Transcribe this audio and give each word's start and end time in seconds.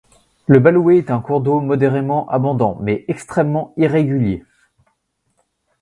Le 0.47 0.57
Baoulé 0.57 0.97
est 0.97 1.11
un 1.11 1.21
cours 1.21 1.41
d'eau 1.41 1.59
modérément 1.59 2.27
abondant 2.29 2.75
mais 2.81 3.05
extrêmement 3.07 3.71
irrégulier. 3.77 4.43